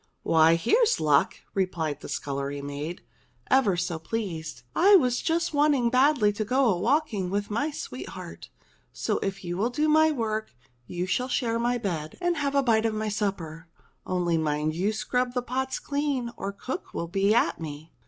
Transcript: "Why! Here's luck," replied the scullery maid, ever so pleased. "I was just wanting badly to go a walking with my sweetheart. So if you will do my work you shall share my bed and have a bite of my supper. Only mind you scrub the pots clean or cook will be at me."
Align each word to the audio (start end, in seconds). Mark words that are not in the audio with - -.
"Why! 0.23 0.55
Here's 0.55 0.99
luck," 0.99 1.35
replied 1.53 1.99
the 2.01 2.09
scullery 2.09 2.59
maid, 2.63 3.03
ever 3.51 3.77
so 3.77 3.99
pleased. 3.99 4.63
"I 4.75 4.95
was 4.95 5.21
just 5.21 5.53
wanting 5.53 5.91
badly 5.91 6.33
to 6.33 6.43
go 6.43 6.71
a 6.71 6.79
walking 6.79 7.29
with 7.29 7.51
my 7.51 7.69
sweetheart. 7.69 8.49
So 8.91 9.19
if 9.19 9.43
you 9.43 9.57
will 9.57 9.69
do 9.69 9.87
my 9.87 10.11
work 10.11 10.55
you 10.87 11.05
shall 11.05 11.27
share 11.29 11.59
my 11.59 11.77
bed 11.77 12.17
and 12.19 12.37
have 12.37 12.55
a 12.55 12.63
bite 12.63 12.87
of 12.87 12.95
my 12.95 13.09
supper. 13.09 13.67
Only 14.03 14.39
mind 14.39 14.73
you 14.73 14.91
scrub 14.91 15.35
the 15.35 15.43
pots 15.43 15.77
clean 15.77 16.31
or 16.35 16.51
cook 16.51 16.95
will 16.95 17.07
be 17.07 17.35
at 17.35 17.61
me." 17.61 17.91